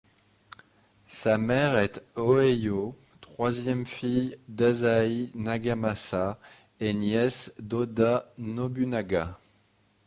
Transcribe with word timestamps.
Sa 1.05 1.37
mère 1.37 1.77
est 1.77 2.03
Oeyo, 2.15 2.97
troisième 3.21 3.85
fille 3.85 4.35
d'Azai 4.49 5.29
Nagamasa 5.35 6.39
et 6.79 6.91
nièce 6.95 7.53
d'Oda 7.59 8.33
Nobunaga. 8.39 9.37